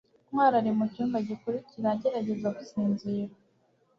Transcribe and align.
ntwali 0.29 0.55
ari 0.61 0.71
mucyumba 0.77 1.17
gikurikira 1.29 1.87
agerageza 1.95 2.47
gusinzira 2.57 3.33